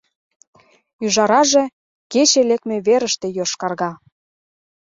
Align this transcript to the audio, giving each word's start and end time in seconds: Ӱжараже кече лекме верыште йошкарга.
Ӱжараже 1.05 1.63
кече 2.11 2.41
лекме 2.49 2.77
верыште 2.87 3.27
йошкарга. 3.37 3.91